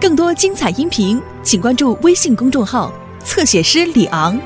[0.00, 2.92] 更多精彩音频，请关注微信公众号
[3.24, 4.40] “侧写师李昂”。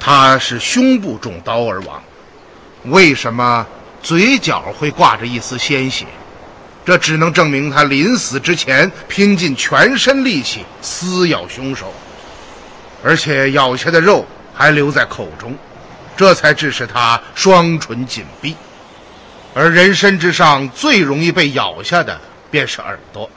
[0.00, 2.02] 他是胸部中刀而亡，
[2.86, 3.64] 为什么
[4.02, 6.06] 嘴角会挂着一丝鲜血？
[6.84, 11.94] 这只能证明他临死之前拼尽全身力气撕咬凶手，
[13.04, 15.56] 而且咬下的肉还留在口中，
[16.16, 18.56] 这才致使他双唇紧闭。
[19.54, 23.28] 而人身之上最容易被咬下的便是耳朵，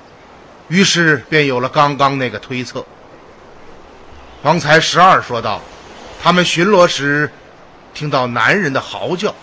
[0.67, 2.85] 于是便有了刚刚那个推测。
[4.41, 5.61] 方才十二说道。
[6.21, 7.31] 他们巡逻时，
[7.93, 9.35] 听到男人的嚎叫，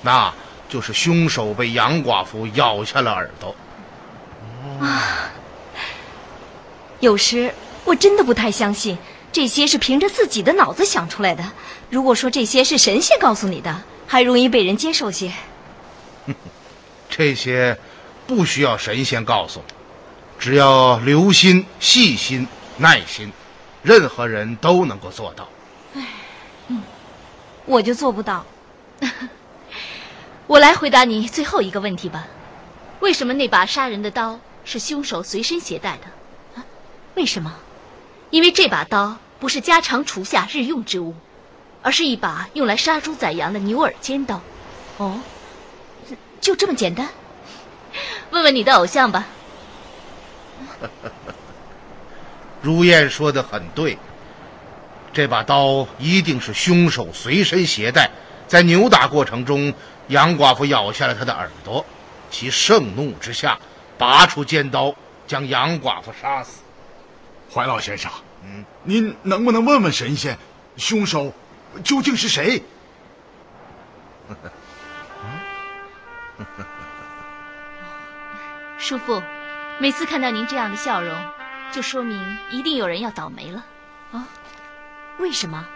[0.00, 0.32] 那
[0.68, 3.54] 就是凶手被杨寡妇咬下了耳朵。
[4.80, 5.30] 啊！
[7.00, 7.52] 有时
[7.84, 8.96] 我真的不太相信
[9.36, 11.44] 这些是凭着自己的脑子想出来的。
[11.90, 15.30] 如果说这些是神仙告诉你的，还容易被人接受些。
[17.10, 17.78] 这些
[18.26, 19.60] 不需要神仙告诉，
[20.38, 23.30] 只要留心、细心、耐心，
[23.82, 25.46] 任何人都能够做到。
[26.68, 26.82] 嗯
[27.66, 28.42] 我就做不到。
[30.48, 32.26] 我来回答你最后一个问题吧：
[33.00, 36.06] 为什么那把杀人的刀是凶手随身携带的？
[36.58, 36.64] 啊，
[37.16, 37.52] 为什么？
[38.30, 41.14] 因为这把刀不是家常厨下日用之物，
[41.82, 44.40] 而是一把用来杀猪宰羊的牛耳尖刀。
[44.98, 45.20] 哦，
[46.40, 47.08] 就这么简单？
[48.30, 49.26] 问问你的偶像吧。
[52.62, 53.98] 如燕说的很对。
[55.12, 58.10] 这把刀一定是凶手随身携带，
[58.46, 59.72] 在扭打过程中，
[60.08, 61.86] 杨寡妇咬下了他的耳朵，
[62.30, 63.58] 其盛怒之下，
[63.96, 64.94] 拔出尖刀
[65.26, 66.60] 将杨寡妇杀死。
[67.50, 68.10] 怀老先生，
[68.48, 70.38] 嗯，您能不能问问神仙，
[70.76, 71.34] 凶手
[71.82, 72.62] 究竟是谁？
[78.78, 79.20] 叔父，
[79.80, 81.18] 每次看到您这样的笑容，
[81.72, 83.66] 就说明一定有人要倒霉了。
[84.12, 84.28] 啊？
[85.18, 85.66] 为什么？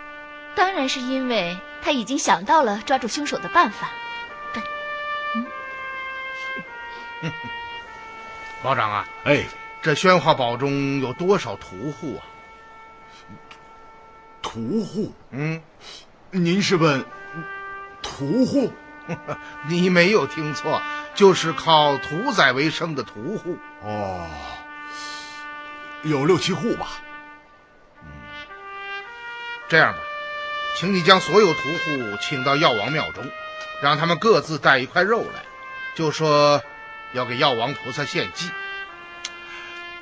[0.55, 3.91] 当然是因为他已经想到了抓住凶手的办法。
[4.53, 4.63] 对，
[5.35, 5.47] 嗯，
[8.63, 9.45] 保长啊，哎，
[9.83, 12.30] 这宣化堡中有多少屠户啊？
[14.43, 15.13] 屠户？
[15.31, 15.63] 嗯，
[16.31, 17.05] 您是问
[18.03, 18.73] 屠户？
[19.69, 20.81] 你没有听错，
[21.15, 23.59] 就是靠屠宰为生的屠户。
[23.83, 24.29] 哦，
[26.03, 26.89] 有六七户吧。
[28.03, 28.09] 嗯
[29.69, 29.99] 这样吧，
[30.77, 33.25] 请你将所有屠户请到药王庙中，
[33.83, 35.45] 让他们各自带一块肉来，
[35.95, 36.63] 就说
[37.13, 38.51] 要给药王菩萨献祭。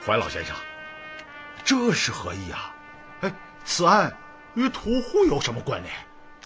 [0.06, 0.56] 怀老先生，
[1.64, 2.74] 这是何意啊？
[3.20, 3.32] 哎，
[3.64, 4.16] 此案
[4.58, 5.94] 与屠户有什么关联？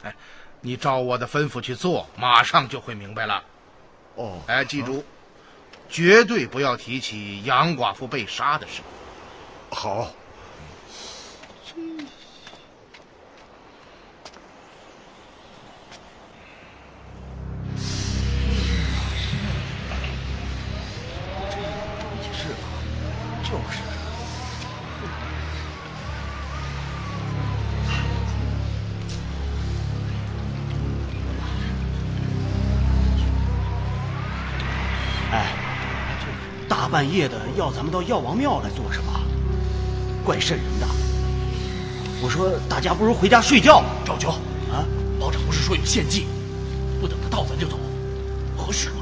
[0.02, 0.14] 哎，
[0.60, 3.42] 你照我的吩咐去做，马上就会明白了。
[4.16, 5.02] 哦，哎，记住，
[5.88, 8.82] 绝对不要提起杨寡妇被杀的事。
[9.70, 10.10] 好。
[37.12, 39.12] 夜的要咱们到药王庙来做什么？
[40.24, 40.86] 怪瘆人的。
[42.22, 43.82] 我说大家不如回家睡觉。
[44.04, 44.30] 赵九，
[44.70, 44.86] 啊，
[45.20, 46.26] 保长不是说有献祭，
[47.00, 47.76] 不等他到咱就走，
[48.56, 48.96] 合适吗？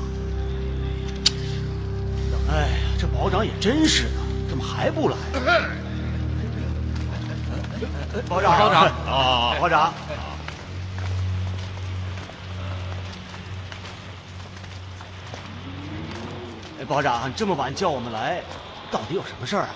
[2.50, 4.10] 哎呀，这保长也真是的。
[4.48, 5.16] 怎么还不来？
[8.28, 9.92] 保长，保长啊，保长。
[16.90, 18.42] 保长，这么晚叫我们来，
[18.90, 19.70] 到底有什么事儿啊？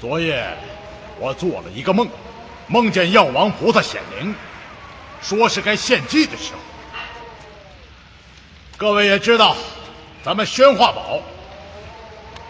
[0.00, 0.56] 昨夜
[1.18, 2.08] 我做了一个梦，
[2.68, 4.32] 梦见药王菩萨显灵，
[5.20, 6.60] 说是该献祭的时候。
[8.76, 9.56] 各位也知道。
[10.24, 11.20] 咱们宣化堡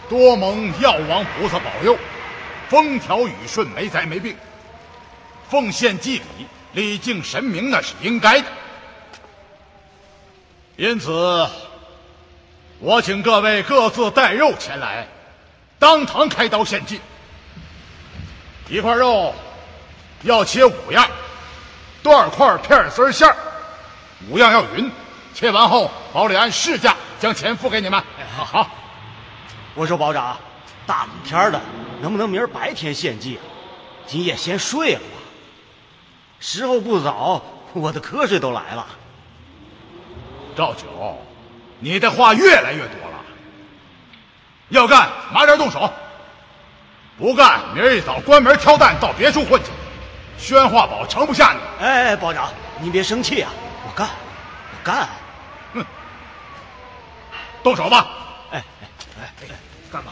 [0.09, 1.97] 多蒙药王菩萨保佑，
[2.67, 4.35] 风调雨顺，没灾没病。
[5.49, 8.47] 奉献祭礼，礼敬神明，那是应该的。
[10.79, 11.11] 因此，
[12.79, 15.05] 我请各位各自带肉前来，
[15.77, 17.01] 当堂开刀献祭。
[18.69, 19.35] 一块肉
[20.21, 21.05] 要切五样，
[22.01, 23.35] 段块、片丝、馅儿，
[24.29, 24.89] 五样要匀。
[25.33, 26.95] 切完后，保里按市价。
[27.19, 28.01] 将钱付给你们。
[28.33, 28.71] 好，好。
[29.75, 30.37] 我说保长，
[30.87, 31.59] 大冷天的，
[31.99, 33.37] 能不能明儿白天献祭？
[34.07, 35.17] 今夜先睡了吧。
[36.39, 37.43] 时候不早，
[37.73, 38.87] 我的瞌睡都来了。
[40.59, 41.17] 赵九，
[41.79, 43.17] 你的话越来越多了。
[44.67, 45.89] 要干，马上动手；
[47.17, 49.71] 不干，明儿一早关门挑担到别处混去。
[50.37, 51.59] 宣化宝盛不下你。
[51.81, 52.51] 哎哎，保长，
[52.81, 53.49] 您别生气啊，
[53.87, 55.07] 我干，我干。
[55.75, 55.85] 哼，
[57.63, 58.09] 动手吧。
[58.51, 58.91] 哎哎
[59.21, 59.55] 哎哎，
[59.89, 60.11] 干吧。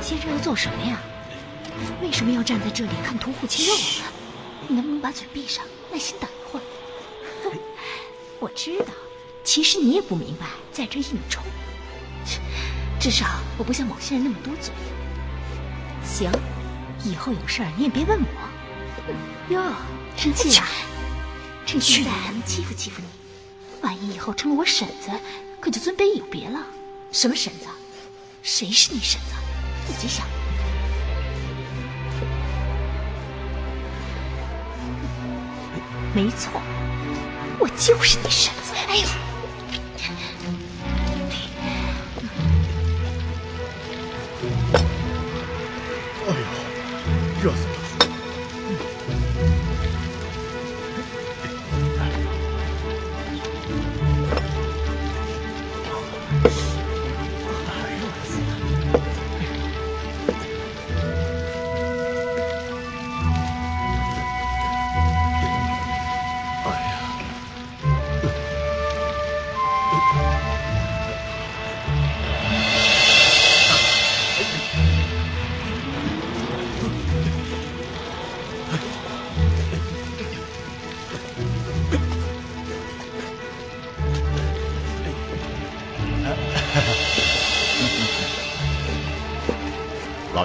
[0.00, 1.00] 先生要做什么呀？
[2.00, 4.12] 为什么要站在这里看屠户切肉啊？
[4.68, 6.62] 你能不能把嘴闭上，耐心等一会儿？
[8.38, 8.92] 我知道，
[9.42, 11.42] 其实你也不明白，在这硬冲。
[13.00, 13.26] 至少
[13.58, 14.72] 我不像某些人那么多嘴。
[16.04, 16.30] 行，
[17.04, 19.52] 以后有事儿你也别问我。
[19.52, 19.72] 哟，
[20.16, 20.66] 生气了？
[21.66, 23.08] 趁现在还能欺负欺负你，
[23.82, 25.10] 万一以后成了我婶子，
[25.60, 26.64] 可就尊卑有别了。
[27.10, 27.66] 什么婶子？
[28.44, 29.34] 谁是你婶子？
[29.86, 30.26] 自己想。
[36.14, 36.60] 没错，
[37.58, 38.74] 我就是你婶子。
[38.86, 39.08] 哎呦！
[46.26, 46.34] 哎呦，
[47.42, 47.66] 热死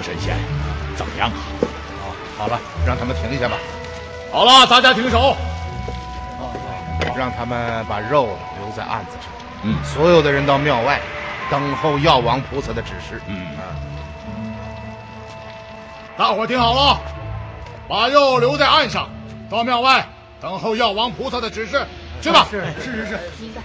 [0.00, 0.34] 老神仙，
[0.96, 1.36] 怎么样啊？
[2.38, 3.58] 好，好了，让他们停一下吧，
[4.32, 5.36] 好了，大家停手。
[7.14, 9.30] 让他们把肉留在案子上。
[9.62, 10.98] 嗯所有的人到庙外，
[11.50, 13.20] 等候药王菩萨的指示。
[13.26, 13.76] 嗯啊，
[16.16, 16.98] 大伙儿听好了，
[17.86, 19.06] 把肉留在岸上，
[19.50, 20.08] 到庙外
[20.40, 21.86] 等候药王菩萨的指示。
[22.22, 22.46] 去吧。
[22.50, 23.20] 是是是是。
[23.38, 23.60] 明白。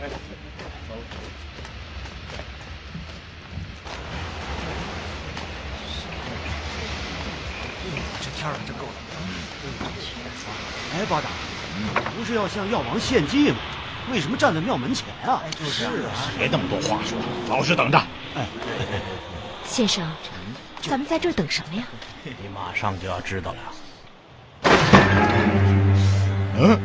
[8.21, 8.93] 这天儿真够冷。
[10.93, 11.31] 哎，保长，
[12.15, 13.57] 不是要向药王献祭吗？
[14.11, 15.41] 为什么站在庙门前啊？
[15.57, 16.29] 就是啊。
[16.37, 17.17] 别那么多话说，
[17.49, 17.99] 老实等着。
[19.65, 20.07] 先生，
[20.79, 21.83] 咱们在这儿等什么呀？
[22.23, 23.57] 你马上就要知道了。
[26.57, 26.79] 嗯，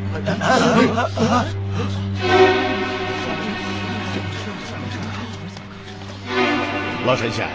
[7.04, 7.50] 老神仙，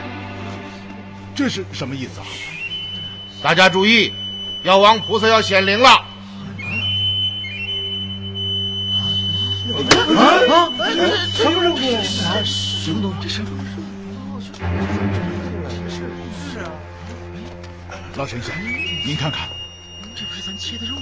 [1.35, 2.25] 这是什么意思啊？
[3.41, 4.11] 大家注意，
[4.63, 5.89] 药王菩萨要显灵了。
[5.89, 6.05] 啊？
[11.33, 11.75] 什么肉？
[12.83, 13.29] 什么东西？
[13.29, 13.39] 行
[18.15, 18.55] 老神仙，
[19.05, 19.49] 您看看，
[20.15, 21.01] 这不是咱切的肉吗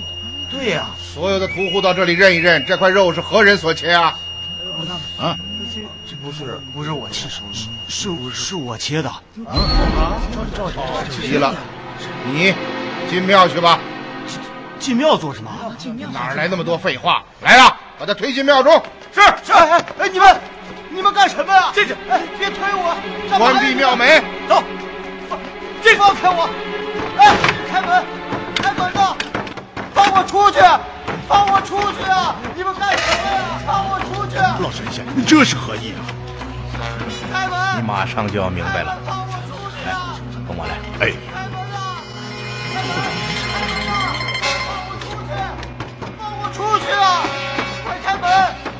[0.49, 4.17] 对呀、所有的屠户到这里认一认，这块肉是何人所切啊？
[5.19, 5.37] 啊，
[6.07, 7.39] 这不是不是我切，是
[7.87, 9.09] 是是我切的。
[9.09, 9.21] 啊
[11.21, 11.55] 急了，
[12.25, 12.53] 你
[13.09, 13.79] 进庙去吧。
[14.79, 15.49] 进庙做什么？
[15.77, 17.23] 进庙哪儿来那么多废话？
[17.41, 18.81] 来了，把他推进庙中。
[19.13, 20.41] 是，是哎哎哎，你们
[20.89, 21.71] 你们干什么呀？
[21.73, 21.95] 进去！
[22.09, 23.37] 哎，别推我！
[23.37, 24.21] 关闭庙门。
[24.49, 24.61] 走，
[25.29, 25.39] 放
[25.81, 26.49] 这放开我！
[27.17, 27.35] 哎，
[27.71, 28.03] 开门，
[28.55, 29.15] 开门呐！
[29.93, 30.59] 放我出去！
[31.29, 32.35] 放我出去啊！
[32.55, 33.59] 你们干什么呀？
[33.65, 34.35] 放我出去！
[34.61, 36.01] 老神仙，你这是何意啊？
[37.31, 37.77] 开门！
[37.77, 38.97] 你马上就要明白了。
[39.05, 40.19] 放我出去啊！
[40.47, 40.73] 跟我来。
[40.99, 41.13] 哎，
[42.73, 43.91] 开门开门呐
[44.65, 45.31] 放我出去
[46.17, 47.05] 放我出去啊
[47.85, 48.25] 快开门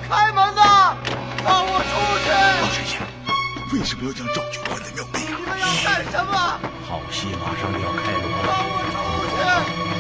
[0.10, 0.98] 开门呐
[1.44, 2.28] 放我出去。
[2.62, 2.92] 老神仙
[3.72, 4.66] 为什么要将赵你们
[4.98, 6.34] 要干什么？
[6.90, 8.48] 好戏马上就要开锣了。
[8.48, 8.96] 放我出
[9.30, 9.93] 去。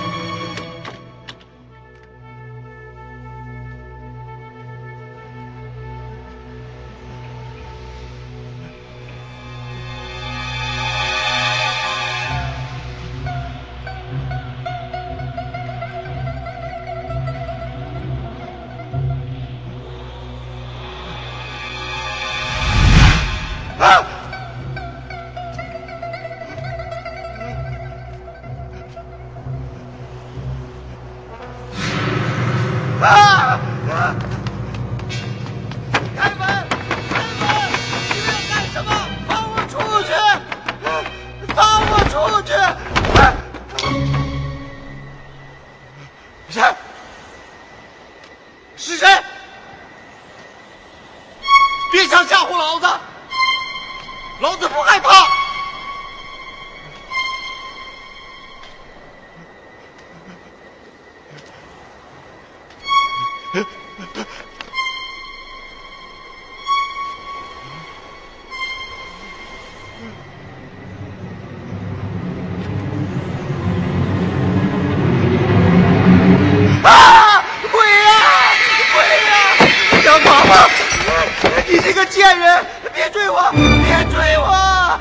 [81.67, 83.51] 你这个贱人，别追我！
[83.51, 84.99] 别追我！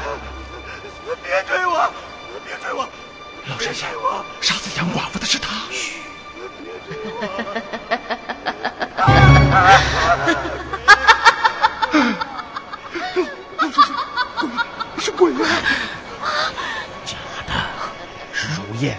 [1.22, 1.90] 别追我！
[2.44, 2.88] 别追我！
[3.46, 3.88] 老神仙！
[4.40, 5.48] 杀死杨寡妇的是他。
[5.70, 6.00] 嘘！
[12.90, 15.34] 别追我是鬼啊！
[17.04, 17.16] 假
[17.46, 17.52] 的，
[18.32, 18.98] 是如燕。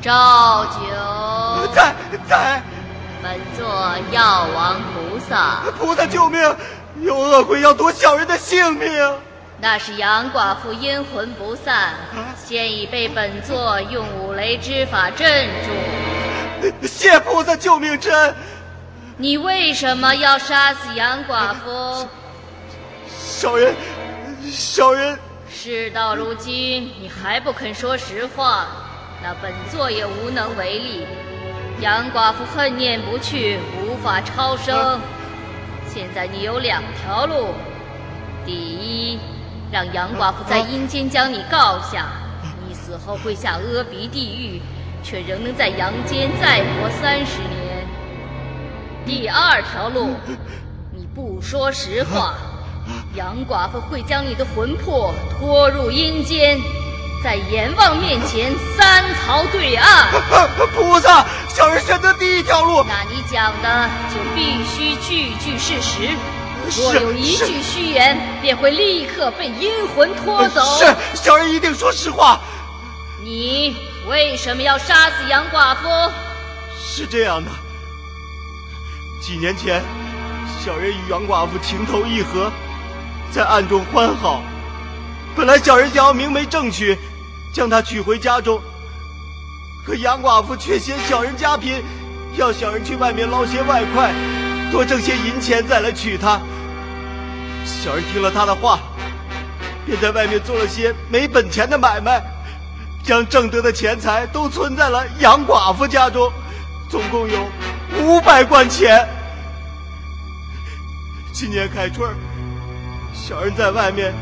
[0.00, 0.80] 赵九，
[1.74, 1.94] 在
[2.28, 2.62] 在，
[3.22, 3.66] 本座
[4.12, 6.40] 药王菩萨，菩萨救命！
[7.02, 8.88] 有恶鬼要夺小人的性命！
[9.58, 11.94] 那是杨寡妇阴魂不散，
[12.42, 16.86] 现已被本座用五雷之法镇住。
[16.86, 18.34] 谢菩萨救命之恩！
[19.18, 22.08] 你为什么要杀死杨寡妇？
[23.18, 23.74] 小人，
[24.50, 25.18] 小人，
[25.56, 28.66] 事到如今，你还不肯说实话，
[29.22, 31.06] 那本座也无能为力。
[31.80, 35.00] 杨寡妇恨念不去，无法超生。
[35.88, 37.54] 现在你有两条路：
[38.44, 39.18] 第一，
[39.72, 42.04] 让杨寡妇在阴间将你告下，
[42.68, 44.60] 你死后会下阿鼻地狱，
[45.02, 47.86] 却仍能在阳间再活三十年；
[49.06, 50.16] 第二条路，
[50.92, 52.34] 你不说实话。
[53.16, 56.60] 杨寡妇会将你的魂魄拖入阴间，
[57.24, 60.06] 在阎王面前三曹对岸。
[60.76, 62.84] 菩萨，小人选择第一条路。
[62.86, 66.10] 那你讲的就必须句句事实，
[66.70, 70.60] 是若有一句虚言，便会立刻被阴魂拖走。
[70.76, 72.38] 是，小人一定说实话。
[73.24, 73.74] 你
[74.06, 75.88] 为什么要杀死杨寡妇？
[76.78, 77.50] 是这样的，
[79.22, 79.82] 几年前，
[80.62, 82.52] 小人与杨寡妇情投意合，
[83.32, 84.42] 在暗中欢好。
[85.34, 86.96] 本来小人想要明媒正娶，
[87.52, 88.60] 将她娶回家中，
[89.84, 91.82] 可杨寡妇却嫌小人家贫，
[92.36, 94.12] 要小人去外面捞些外快，
[94.72, 96.40] 多挣些银钱再来娶她。
[97.64, 98.80] 小人听了她的话，
[99.84, 102.22] 便在外面做了些没本钱的买卖，
[103.02, 106.32] 将挣得的钱财都存在了杨寡妇家中，
[106.88, 107.46] 总共有
[108.00, 109.06] 五百贯钱。
[111.32, 112.14] 今年开春，
[113.12, 114.14] 小人在外面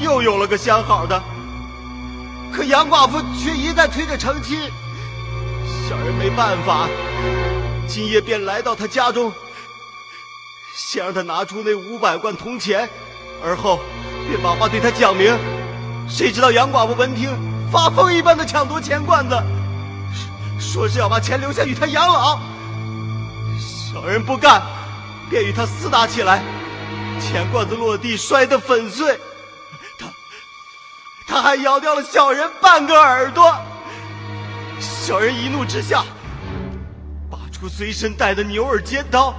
[0.00, 1.22] 又有了个相好的，
[2.52, 4.58] 可杨寡妇却一再催着成亲，
[5.88, 6.88] 小人没办法，
[7.86, 9.32] 今夜便来到他家中，
[10.74, 12.88] 先让他拿出那五百贯铜钱，
[13.42, 13.80] 而后
[14.28, 15.36] 便把话对他讲明。
[16.08, 17.30] 谁知道杨寡妇闻听，
[17.70, 19.36] 发疯一般的抢夺钱罐子，
[20.58, 22.40] 说是要把钱留下与他养老。
[23.58, 24.62] 小人不干，
[25.28, 26.42] 便与他厮打起来，
[27.20, 29.18] 钱罐子落地摔得粉碎，
[29.98, 30.06] 他
[31.28, 33.54] 他还咬掉了小人半个耳朵。
[34.78, 36.04] 小人一怒之下，
[37.30, 39.34] 拔出随身带的牛耳尖刀，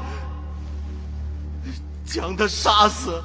[2.06, 3.22] 将他杀死。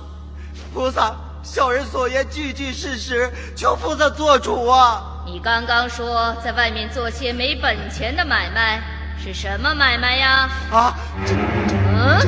[0.72, 5.24] 菩萨，小人所言句句事实，求菩萨做主啊！
[5.26, 8.82] 你刚刚说在外面做些没本钱的买卖，
[9.22, 10.48] 是什么买卖呀？
[10.72, 10.94] 啊，
[11.26, 12.18] 这嗯，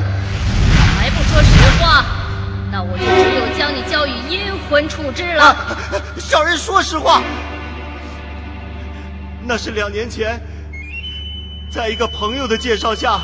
[2.75, 5.43] 那我就只有将你交与阴魂处置了。
[5.45, 5.55] 啊，
[6.17, 7.21] 小人说实话，
[9.43, 10.37] 那是两年前，
[11.71, 13.21] 在一个朋友的介绍下，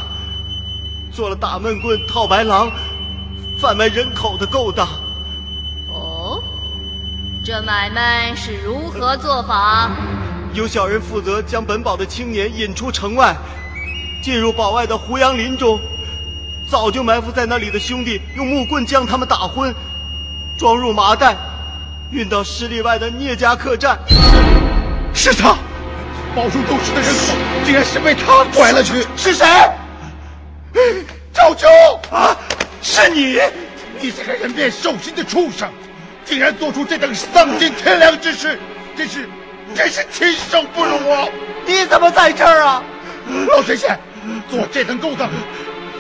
[1.12, 2.72] 做了打闷棍、套白狼、
[3.60, 4.88] 贩卖人口的勾当。
[5.90, 6.42] 哦，
[7.44, 9.92] 这买卖是如何做法？
[10.54, 13.36] 由小人负责将本堡的青年引出城外，
[14.24, 15.78] 进入堡外的胡杨林中，
[16.68, 19.74] 早就埋伏在那里的兄弟用木棍将他们打昏，
[20.58, 21.36] 装入麻袋，
[22.12, 24.00] 运到十里外的聂家客栈。
[25.14, 25.58] 是他，
[26.34, 29.06] 堡中都市的人口竟然是被他拐了去。
[29.18, 29.46] 是谁？
[31.34, 31.68] 赵九
[32.10, 32.36] 啊，
[32.82, 33.40] 是你！
[34.00, 35.70] 你这个人面兽心的畜生，
[36.26, 38.58] 竟然做出这等丧尽天良之事，
[38.98, 39.30] 真是
[39.76, 41.28] 真是禽兽不如啊！
[41.66, 42.82] 你怎么在这儿啊？
[43.50, 44.00] 老神仙，
[44.50, 45.30] 做这等勾当，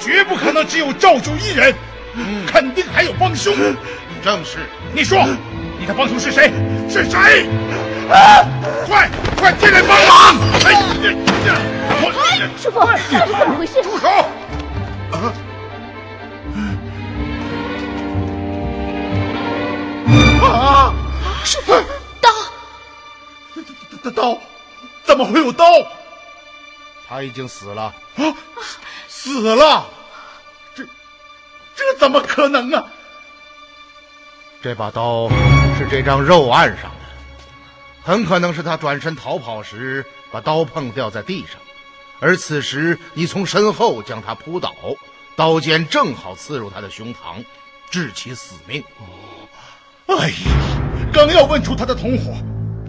[0.01, 1.73] 绝不可能只有赵九一人，
[2.47, 3.55] 肯定还有帮凶。
[4.23, 4.57] 正是，
[4.93, 5.25] 你说，
[5.79, 6.51] 你的帮凶是谁？
[6.89, 7.47] 是谁？
[8.09, 8.43] 啊！
[8.87, 10.35] 快快进来帮忙！
[10.65, 11.55] 哎呀！
[12.31, 13.81] 哎，师傅，到底是怎么回事？
[13.81, 14.07] 住手！
[15.11, 15.33] 啊！
[20.43, 20.93] 啊！
[21.43, 21.73] 师傅，
[22.19, 22.29] 刀！
[24.03, 24.41] 刀刀，
[25.03, 25.65] 怎么会有刀？
[27.07, 27.83] 他已经死了。
[27.83, 27.93] 啊！
[29.23, 29.87] 死了！
[30.73, 30.83] 这
[31.75, 32.87] 这怎么可能啊？
[34.63, 35.29] 这把刀
[35.77, 37.05] 是这张肉案上的，
[38.01, 41.61] 很可能是他转身逃跑时把刀碰掉在地上，
[42.19, 44.73] 而此时你从身后将他扑倒，
[45.35, 47.45] 刀尖正好刺入他的胸膛，
[47.91, 48.83] 致其死命。
[50.07, 50.33] 哎呀，
[51.13, 52.33] 刚要问出他的同伙，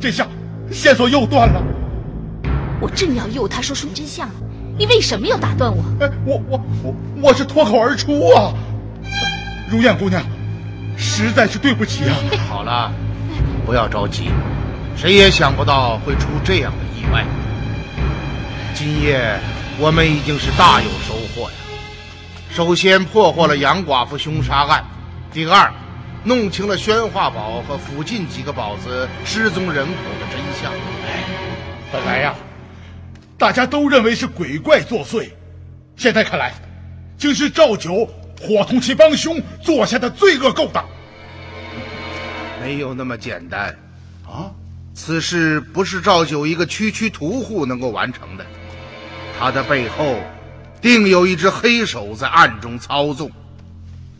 [0.00, 0.26] 这下
[0.72, 1.62] 线索又断了。
[2.80, 4.30] 我正要诱他说出真相，
[4.82, 5.84] 你为什么要打断我？
[6.00, 8.52] 哎，我我我我是脱口而出啊！
[9.70, 10.20] 如燕姑娘，
[10.96, 12.16] 实在是对不起啊！
[12.48, 12.92] 好了，
[13.64, 14.32] 不要着急，
[14.96, 17.24] 谁也想不到会出这样的意外。
[18.74, 19.38] 今夜
[19.78, 21.56] 我们已经是大有收获呀！
[22.50, 24.84] 首先破获了杨寡妇凶杀案，
[25.32, 25.72] 第二，
[26.24, 30.72] 弄清了宣化堡和附近几个堡子失踪人口的真相。
[31.06, 31.22] 哎，
[31.92, 32.34] 本来呀，
[33.42, 35.28] 大家都认为是鬼怪作祟，
[35.96, 36.54] 现在看来，
[37.18, 38.08] 竟是赵九
[38.40, 40.88] 伙同其帮凶做下的罪恶勾当。
[42.62, 43.76] 没有那么简单
[44.24, 44.52] 啊！
[44.94, 48.46] 此事不是赵九一个区区屠户能够完成的，
[49.36, 50.20] 他的背后
[50.80, 53.28] 定有一只黑手在暗中操纵。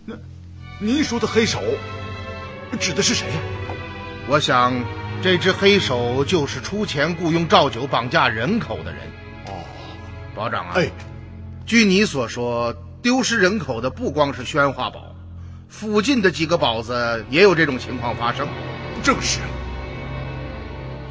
[0.04, 0.16] 那，
[0.80, 1.62] 您说的黑手
[2.80, 3.35] 指的是谁呀、
[4.26, 4.74] 我想，
[5.22, 9.00] 这只黑手就是出钱雇佣赵九绑架人口的人。
[9.46, 9.52] 哦，
[10.35, 10.90] 保长啊，哎，
[11.64, 15.14] 据你所说，丢失人口的不光是宣化堡，
[15.68, 18.48] 附近的几个堡子也有这种情况发生。
[19.04, 19.38] 正是。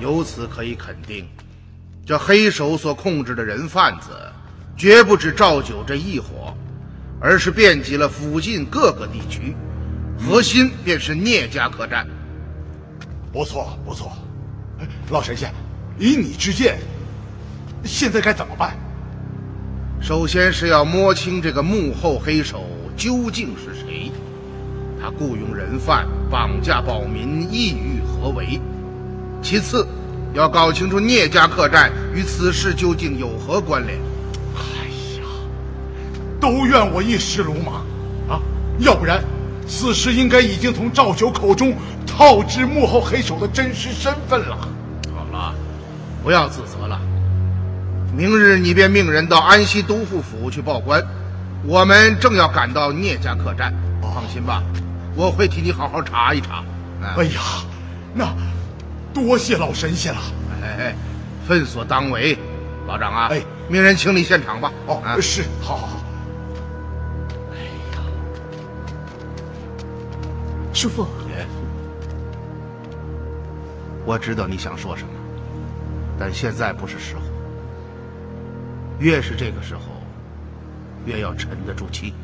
[0.02, 1.26] 由此可以肯定，
[2.06, 4.10] 这黑手所控制的人贩子，
[4.76, 6.54] 绝不止赵九这一伙，
[7.21, 9.56] 而是遍及了附近各个地区，
[10.19, 12.06] 核心便是聂家客栈。
[13.32, 14.12] 不错，不错。
[14.80, 15.54] 哎老神仙，
[15.98, 16.80] 以你之见，
[17.84, 18.76] 现在该怎么办？
[20.02, 22.65] 首先是要摸清这个幕后黑手
[22.98, 24.12] 究竟是谁，
[25.00, 28.60] 他雇佣人犯绑架保民，意欲何为？
[29.41, 29.88] 其次，
[30.34, 34.00] 要搞清楚聂家客栈与此事究竟有何关联。
[34.56, 34.88] 哎
[35.20, 35.28] 呀，
[36.39, 37.86] 都怨我一时鲁莽
[38.28, 38.41] 啊！
[38.80, 39.24] 要不然，
[39.72, 41.74] 此时应该已经从赵九口中
[42.06, 44.58] 套知幕后黑手的真实身份了。
[45.16, 45.56] 好了，
[46.22, 47.00] 不要自责了。
[48.14, 51.02] 明日你便命人到安西都护府去报官，
[51.66, 53.74] 我们正要赶到聂家客栈。
[54.02, 54.62] 放心吧，
[55.16, 56.56] 我会替你好好查一查。
[57.02, 57.42] 啊哎呀，
[58.14, 58.36] 那
[59.14, 60.20] 多谢老神仙了。
[60.62, 60.96] 哎哎，
[61.48, 62.38] 分所当为，
[62.88, 64.70] 老长啊，哎，命人清理现场吧。
[64.86, 66.01] 哦，啊是，好好好。
[70.82, 71.06] 叔父，
[74.04, 75.10] 我知道你想说什么，
[76.17, 77.22] 但现在不是时候。
[78.98, 79.84] 越是这个时候，
[81.06, 82.15] 越要沉得住气。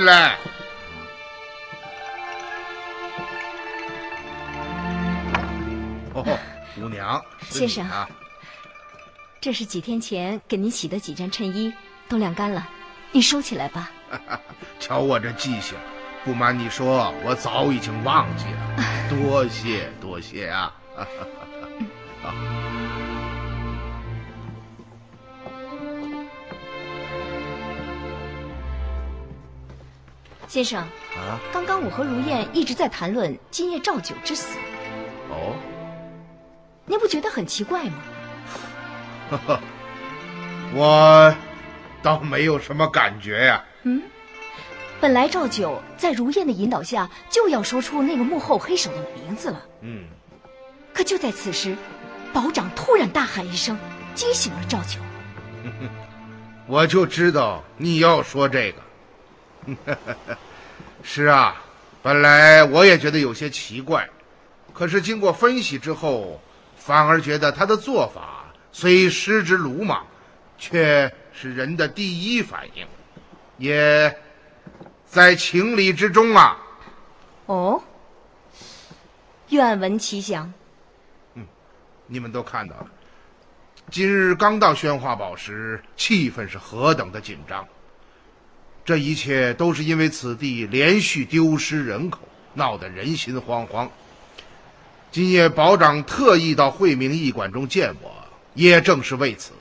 [0.00, 0.34] 进来。
[6.14, 6.38] 哦，
[6.78, 8.08] 五娘，先生啊，
[9.42, 11.70] 这是几天前给您洗的几件衬衣，
[12.08, 12.66] 都晾干了，
[13.12, 13.90] 你收起来吧。
[14.80, 15.76] 瞧我这记性，
[16.24, 18.76] 不瞒你说，我早已经忘记了。
[19.10, 20.72] 多谢多谢啊！
[30.50, 30.80] 先生，
[31.16, 34.58] 啊，刚刚我和如燕一直在谈论今夜赵九之死，
[35.28, 35.54] 哦，
[36.86, 37.92] 您不觉得很奇怪吗？
[39.30, 39.60] 呵呵，
[40.74, 41.32] 我
[42.02, 44.02] 倒没有什么感觉呀、嗯，
[45.00, 50.02] 本来赵九在如燕的引导下就要说出那个幕后黑手的名字了，嗯，
[50.92, 51.76] 可就在此时，
[52.32, 53.78] 保长突然大喊一声，
[54.16, 54.98] 惊醒了赵九。
[56.66, 58.89] 我就知道你要说这个。
[61.02, 61.62] 是啊，
[62.02, 64.08] 本来我也觉得有些奇怪，
[64.72, 66.40] 可是经过分析之后，
[66.76, 70.06] 反而觉得他的做法虽失之鲁莽，
[70.58, 72.86] 却是人的第一反应，
[73.58, 74.14] 也
[75.06, 76.56] 在情理之中啊。
[77.46, 77.82] 哦，
[79.48, 80.52] 愿闻其详。
[81.34, 81.46] 嗯
[82.06, 82.86] 你们都看到了，
[83.90, 87.66] 今日刚到宣化堡时，气氛是何等的紧张。
[88.84, 92.20] 这一切都是因为此地连续丢失人口，
[92.54, 93.88] 闹得人心惶惶。
[95.12, 98.12] 今夜保长特意到惠明驿馆中见我，
[98.54, 99.52] 也正是为此。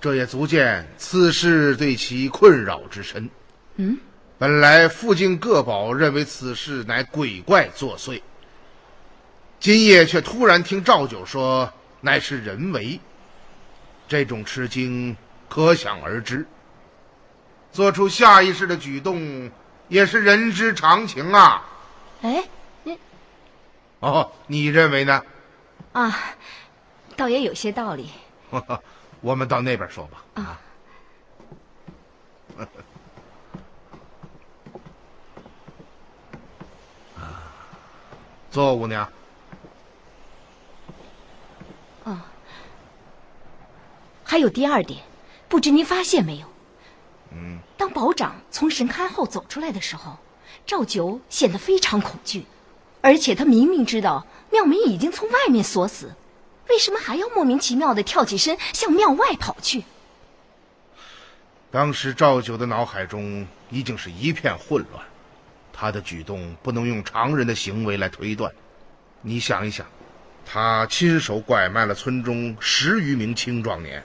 [0.00, 3.28] 这也足见此事对其困扰之深。
[3.76, 3.98] 嗯，
[4.38, 8.22] 本来附近各堡认为此事乃鬼怪作祟，
[9.58, 13.00] 今夜却突然听赵九说乃是人为，
[14.06, 15.16] 这种吃惊
[15.48, 16.46] 可想而知。
[17.72, 19.50] 做出下意识的举动
[19.88, 21.64] 也是人之常情啊。
[22.22, 22.42] 哎，
[22.82, 22.98] 你
[24.00, 25.22] 哦，你认为呢？
[25.92, 26.18] 啊，
[27.16, 28.10] 倒也有些道理。
[29.20, 30.24] 我们到那边说吧。
[30.34, 30.60] 啊，
[38.50, 39.08] 坐，五娘。
[42.04, 42.18] 哦，
[44.24, 45.02] 还有第二点，
[45.48, 46.46] 不知您发现没有？
[47.32, 50.18] 嗯，当保长从神龛后走出来的时候，
[50.66, 52.44] 赵九显得非常恐惧，
[53.00, 56.14] 而且他明明知道庙门已经从外面锁死，
[56.68, 59.84] 为什么还要莫名其妙的跳起身向庙外跑去？
[61.70, 65.04] 当时赵九的脑海中已经是一片混乱，
[65.70, 68.50] 他的举动不能用常人的行为来推断。
[69.20, 69.86] 你想一想，
[70.46, 74.02] 他亲手拐卖了村中十余名青壮年，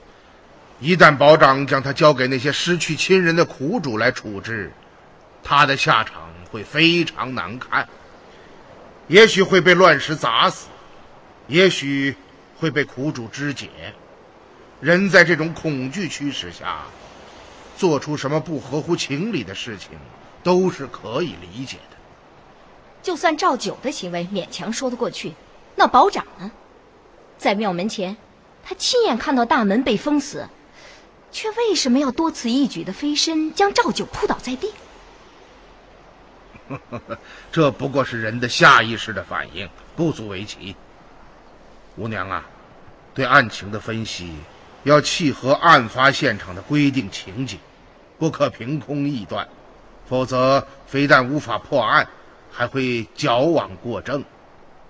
[0.84, 4.70] 一旦保长将他交给那些失去亲人的苦主来处置，
[5.42, 7.88] 他的下场会非常难看。
[9.08, 10.66] 也许会被乱石砸死，
[11.46, 12.14] 也许
[12.58, 13.70] 会被苦主肢解。
[14.78, 16.82] 人在这种恐惧驱使下，
[17.78, 19.92] 做出什么不合乎情理的事情，
[20.42, 21.96] 都是可以理解的。
[23.02, 25.32] 就算赵九的行为勉强说得过去，
[25.76, 26.52] 那保长呢？
[27.38, 28.18] 在庙门前，
[28.62, 30.46] 他亲眼看到大门被封死，
[31.34, 34.72] 却为什么要多此一举的飞身将赵九扑倒在地？
[37.50, 40.76] 这不过是人的下意识的反应，不足为奇。
[41.96, 42.46] 吴娘啊，
[43.12, 44.32] 对案情的分析
[44.84, 47.58] 要契合案发现场的规定情景，
[48.16, 49.46] 不可凭空臆断，
[50.08, 52.08] 否则非但无法破案，
[52.52, 54.24] 还会矫枉过正。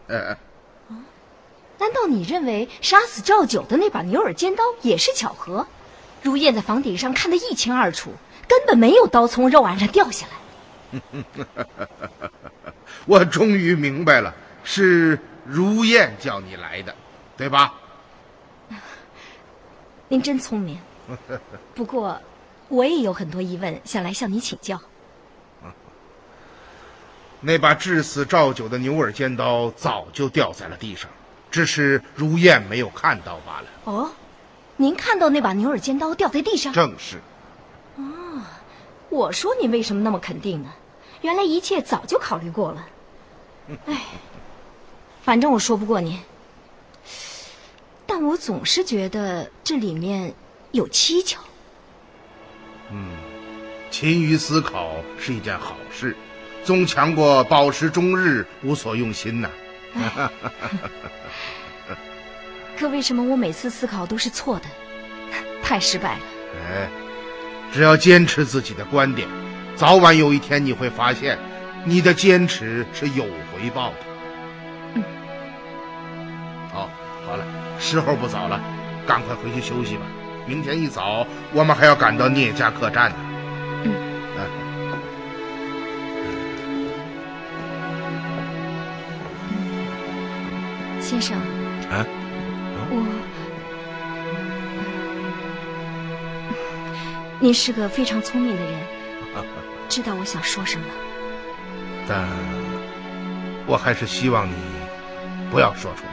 [0.09, 0.37] 呃，
[1.79, 5.67] 难道你认为杀死赵九的那把牛耳尖刀也是巧合？
[6.25, 8.11] 如燕在房顶上看得一清二楚，
[8.49, 11.03] 根本没有刀从肉案上掉下来。
[13.05, 14.35] 我终于明白了，
[14.65, 16.95] 是如燕叫你来的，
[17.37, 17.75] 对吧？
[20.09, 20.79] 您真聪明，
[21.75, 22.19] 不过
[22.69, 24.81] 我也有很多疑问想来向你请教。
[27.43, 31.11] 那把致死赵九的牛耳尖刀早就掉在了地上，
[31.51, 33.67] 只是如燕没有看到罢了。
[33.85, 34.11] 哦，
[34.77, 36.73] 您看到那把牛耳尖刀掉在地上？
[36.73, 37.21] 正是。
[39.11, 40.73] 我说你为什么那么肯定呢？
[41.21, 42.89] 原来一切早就考虑过了。
[43.87, 44.03] 哎，
[45.23, 46.19] 反正我说不过您，
[48.07, 50.35] 但我总是觉得这里面
[50.73, 51.39] 有蹊跷。
[52.91, 53.17] 嗯，
[53.91, 56.17] 勤于思考是一件好事，
[56.65, 59.49] 总强过饱食终日无所用心呐、
[62.79, 64.67] 可为什么我每次思考都是错的？
[65.63, 66.21] 太失败了。
[66.55, 66.89] 哎，
[67.73, 69.27] 只要坚持自己的观点，
[69.75, 71.39] 早晚有一天你会发现，
[71.85, 73.97] 你的坚持是有回报的。
[74.95, 75.03] 嗯。
[76.73, 76.91] 好，
[77.27, 77.45] 好了，
[77.79, 78.61] 时候不早了，
[79.07, 80.03] 赶快回去休息吧。
[80.47, 83.17] 明天一早，我们还要赶到聂家客栈呢。
[91.01, 91.37] 先生。
[91.91, 92.05] 啊。
[97.41, 98.81] 您是个非常聪明的人，
[99.89, 100.87] 知道我想说什么。
[102.09, 102.27] 但
[103.67, 104.55] 我还是希望你
[105.51, 106.11] 不要说出来。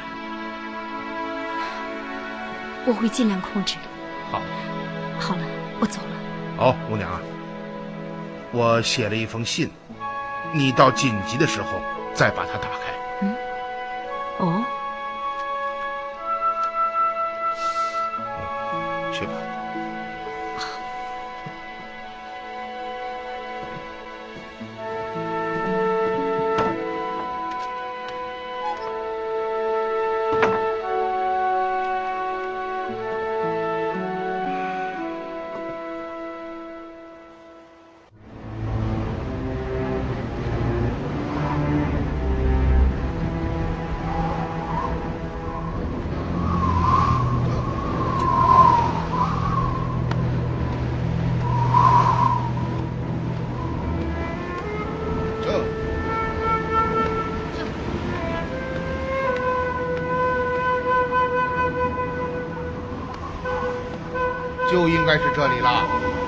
[2.85, 3.75] 我会尽量控制。
[4.31, 4.41] 好。
[5.19, 5.43] 好了，
[5.79, 6.07] 我走了。
[6.57, 7.21] 好，姑娘啊，
[8.51, 9.69] 我写了一封信，
[10.51, 11.79] 你到紧急的时候
[12.13, 12.77] 再把它打开。
[13.21, 13.35] 嗯。
[14.39, 14.63] 哦。
[65.01, 66.20] 应该是这里了。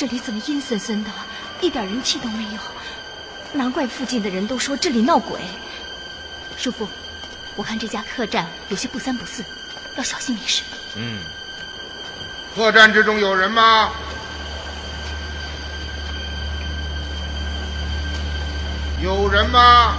[0.00, 1.10] 这里怎么阴森森的，
[1.60, 2.60] 一点人气都没有？
[3.52, 5.38] 难怪附近的人都说这里闹鬼。
[6.56, 6.88] 叔父，
[7.54, 9.44] 我看这家客栈有些不三不四，
[9.96, 10.62] 要小心为是。
[10.96, 11.18] 嗯，
[12.56, 13.90] 客栈之中有人吗？
[19.02, 19.98] 有人吗？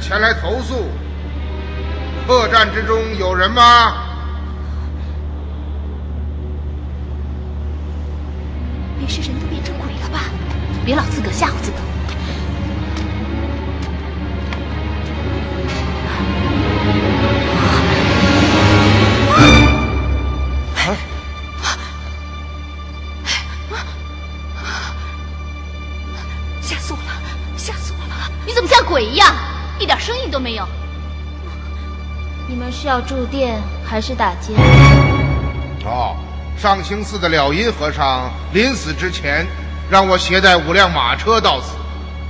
[0.00, 0.88] 前来投诉，
[2.26, 3.94] 客栈之中有人吗？
[9.00, 10.20] 没事，人都变成鬼了吧？
[10.84, 11.76] 别老自个吓唬自个。
[26.60, 27.12] 吓死我了！
[27.56, 28.30] 吓死我了！
[28.44, 29.32] 你怎么像鬼一样，
[30.06, 30.64] 声音都没有？
[32.46, 34.52] 你们是要住店还是打劫？
[35.84, 36.14] 哦，
[36.56, 39.44] 上清寺的了因和尚临死之前，
[39.90, 41.72] 让我携带五辆马车到此，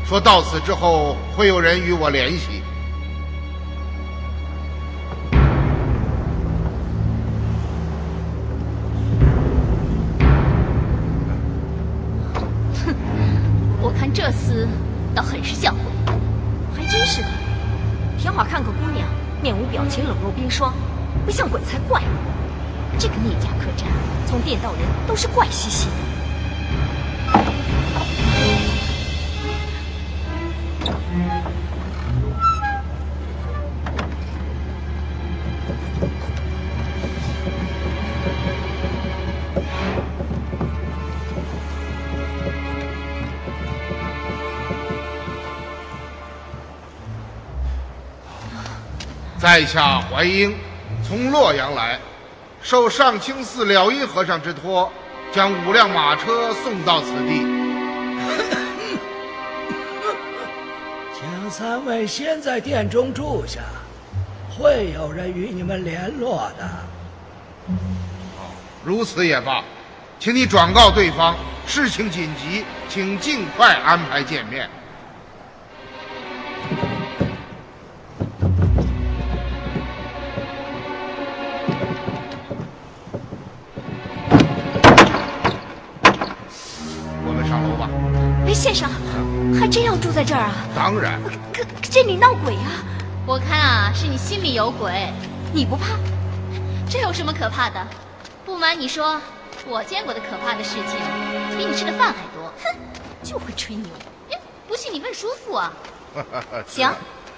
[0.09, 2.63] 说到此之后会有人与我联系。
[25.17, 25.93] 真是怪兮兮的
[49.39, 50.55] 在下怀英
[51.03, 51.99] 从洛阳来
[52.61, 54.93] 受上清寺了因和尚之托
[55.33, 57.45] 将五辆马车送到此地。
[61.15, 63.61] 请三位先在殿中住下，
[64.51, 66.69] 会有人与你们联络的。
[68.85, 69.63] 如此也罢，
[70.19, 71.35] 请你转告对方，
[71.67, 74.71] 事情紧急，请尽快安排见面。
[90.37, 90.53] 儿啊？
[90.75, 91.21] 当然，
[91.53, 92.85] 可可这里闹鬼啊！
[93.27, 95.13] 我看啊，是你心里有鬼。
[95.53, 95.97] 你不怕？
[96.89, 97.87] 这有什么可怕的？
[98.45, 99.21] 不瞒你说，
[99.67, 102.53] 我见过的可怕的事情，比你吃的饭还多。
[102.63, 102.77] 哼，
[103.23, 103.89] 就会吹牛。
[104.31, 105.73] 哎，不信你问叔父啊。
[106.69, 106.91] 行，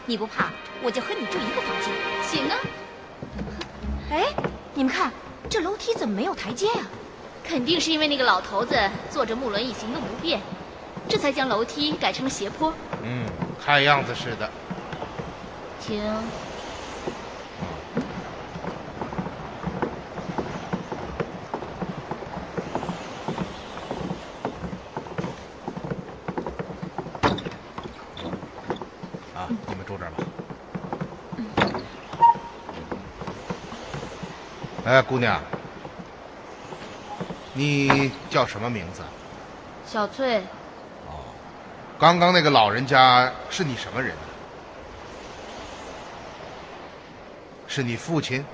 [0.04, 0.50] 你不怕，
[0.82, 1.92] 我就和你住一个房间。
[2.22, 2.56] 行啊。
[4.11, 4.26] 哎，
[4.74, 5.12] 你们看，
[5.48, 6.82] 这楼梯怎么没有台阶呀、
[7.44, 8.76] 肯定是因为那个老头子
[9.11, 10.40] 坐着木轮椅行动不便，
[11.09, 12.73] 这才将楼梯改成了斜坡。
[13.03, 13.25] 嗯，
[13.64, 14.51] 看样子是的。
[15.81, 16.05] 停。
[29.35, 30.16] 啊，你们住这儿吧。
[34.85, 35.40] 哎，姑娘，
[37.55, 39.03] 你叫什么名字？
[39.87, 40.42] 小翠，
[41.98, 44.14] 刚刚那个老人家是你什么人？
[47.66, 48.44] 是你父亲？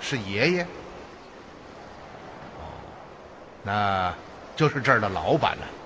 [0.00, 0.62] 是爷爷？
[2.58, 2.64] 哦，
[3.62, 4.14] 那
[4.56, 5.77] 就是这儿的老板了。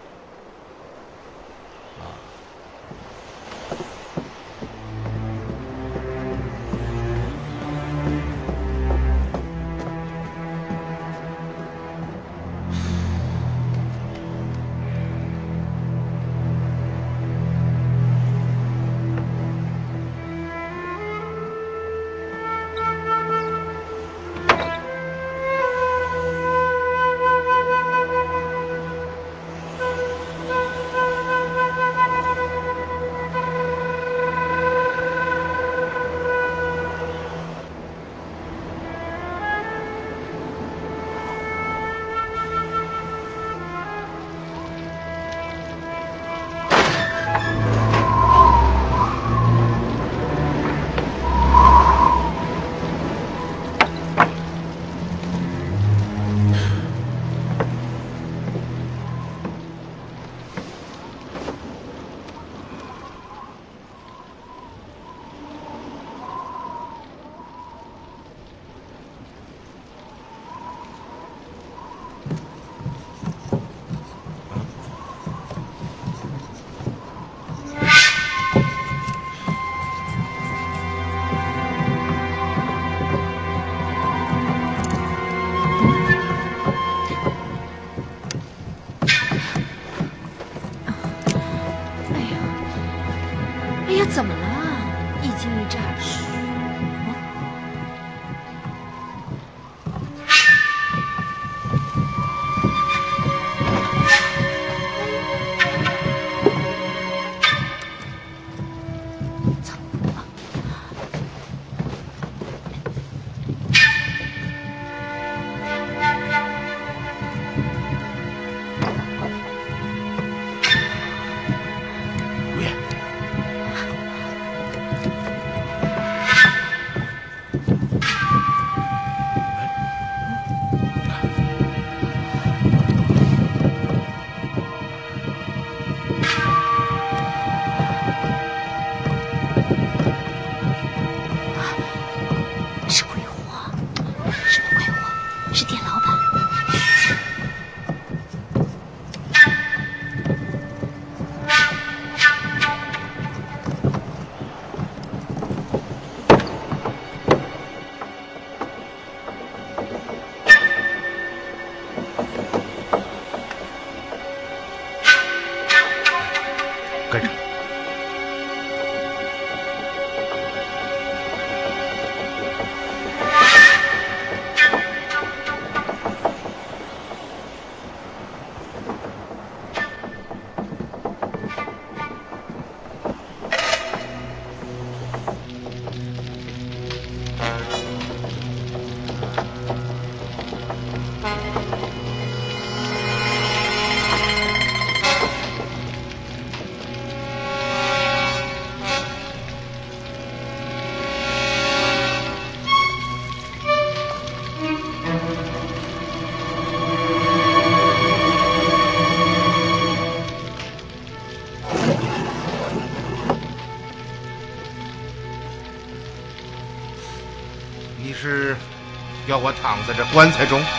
[219.43, 220.63] 我躺在这棺材中。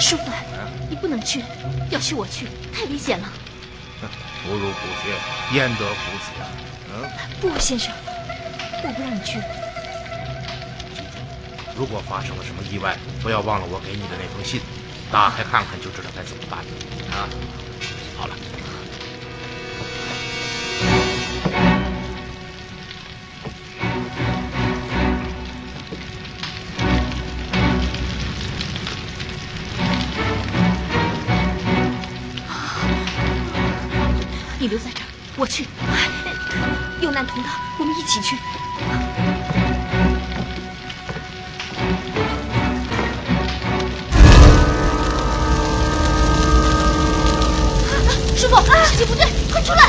[0.00, 0.22] 师傅，
[0.88, 1.44] 你不能去，
[1.90, 3.28] 要去我去，太危险了。
[4.42, 5.12] 不入虎穴，
[5.54, 6.48] 焉得虎子啊！
[6.94, 7.04] 嗯，
[7.40, 7.92] 不，先生，
[8.82, 9.38] 我不让你去。
[11.76, 14.60] 如果发生了什么意外，不要忘了我给你的那封信，
[15.12, 16.58] 打开看看就知道该怎么办
[17.12, 17.28] 啊！
[18.18, 18.34] 好了。
[48.42, 49.88] 师傅，事情不对，快出来！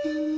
[0.00, 0.37] 更多